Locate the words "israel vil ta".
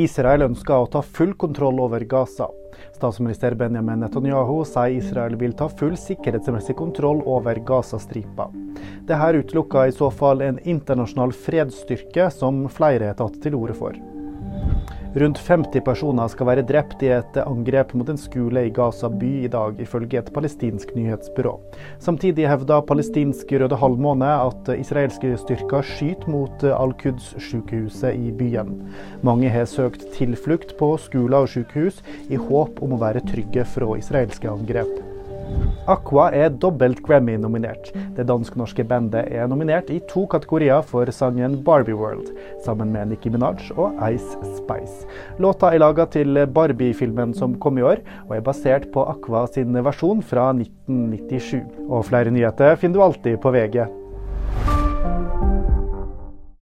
4.96-5.66